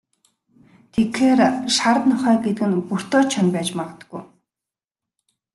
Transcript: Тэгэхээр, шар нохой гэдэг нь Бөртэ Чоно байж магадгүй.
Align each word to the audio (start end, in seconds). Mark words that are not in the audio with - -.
Тэгэхээр, 0.91 1.39
шар 1.75 1.97
нохой 2.09 2.37
гэдэг 2.43 2.69
нь 2.69 2.83
Бөртэ 2.87 3.19
Чоно 3.31 3.51
байж 3.53 3.69
магадгүй. 3.77 4.23